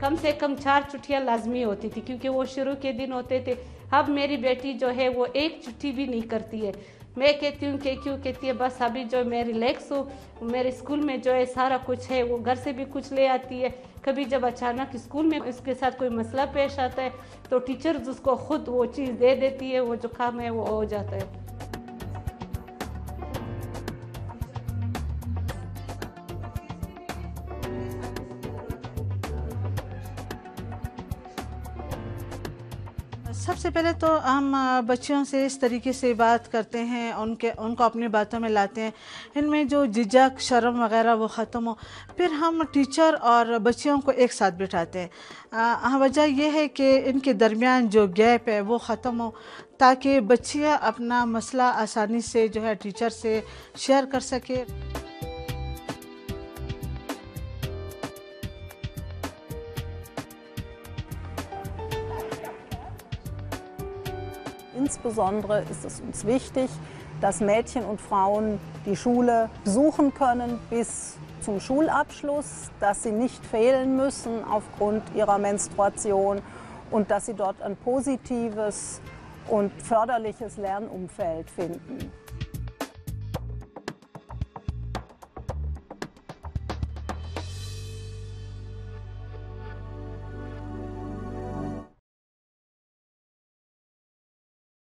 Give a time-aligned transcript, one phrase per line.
[0.00, 3.56] कम से कम चार छुट्टियाँ लाजमी होती थी, क्योंकि वो शुरू के दिन होते थे।
[3.92, 6.72] अब मेरी बेटी जो है, वो एक छुट्टी भी नहीं करती है।
[7.18, 8.16] मैं कहती हूँ कि क्यों?
[8.16, 10.06] कहती है, बस अभी जो मैं रिलैक्स हूँ,
[10.42, 13.58] मेरे स्कूल में जो है सारा कुछ है, वो घर से भी कुछ ले आती
[13.58, 13.68] है।
[14.04, 17.12] कभी जब अचानक स्कूल में उसके साथ कोई मसला पेश आता है
[17.50, 20.84] तो टीचर्स उसको खुद वो चीज़ दे देती है, वो जो काम है वो हो
[20.84, 21.58] जाता है।
[33.32, 34.52] सबसे पहले तो हम
[34.86, 38.92] बच्चियों से इस तरीके से बात करते हैं, उनके, उनको अपनी बातों में लाते हैं।
[39.36, 41.76] इनमें जो झिझक, शर्म वगैरह वो ख़त्म हो,
[42.18, 47.34] फिर हम टीचर और बच्चियों को एक साथ बिठाते हैं। वजह यह है कि इनके
[47.34, 49.34] दरमियान जो गैप है वो ख़त्म हो,
[49.80, 53.42] ताकि बच्चियाँ अपना मसला आसानी से जो है टीचर से
[53.76, 54.89] शेयर कर सके।
[64.80, 66.70] Insbesondere ist es uns wichtig,
[67.20, 73.96] dass Mädchen und Frauen die Schule besuchen können bis zum Schulabschluss, dass sie nicht fehlen
[73.96, 76.40] müssen aufgrund ihrer Menstruation
[76.90, 79.02] und dass sie dort ein positives
[79.48, 82.10] und förderliches Lernumfeld finden.